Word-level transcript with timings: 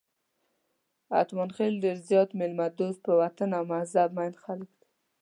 اتمانخېل 1.21 1.73
ډېر 1.83 1.97
زیات 2.09 2.29
میلمه 2.39 2.67
دوست، 2.77 2.99
په 3.05 3.11
وطن 3.21 3.49
او 3.57 3.63
مذهب 3.73 4.09
مېین 4.17 4.33
خلک 4.43 4.69
دي. 4.79 4.85